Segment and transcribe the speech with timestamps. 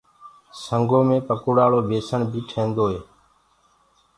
[0.61, 2.99] سنگو مي پڪوڙآݪو بيسڻ بي ٺيندوئي